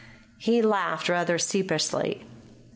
[0.39, 2.23] He laughed rather sheepishly.